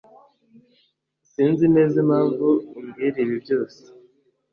Sinzi 1.31 1.65
neza 1.75 1.95
impamvu 2.03 2.47
umbwira 2.77 3.15
ibi 3.23 3.35
byose. 3.43 3.79